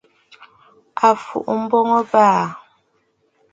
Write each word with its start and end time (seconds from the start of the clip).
À 1.07 1.09
fùʼu 1.23 1.53
mboŋ 1.63 1.87
ɨ̀bàà! 2.01 2.41